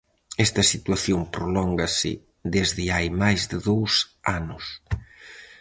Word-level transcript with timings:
Esta 0.45 0.63
situación 0.73 1.19
prolóngase 1.35 2.11
desde 2.55 2.83
hai 2.93 3.07
máis 3.21 3.41
de 3.51 3.57
dous 3.69 3.93
anos. 4.39 4.65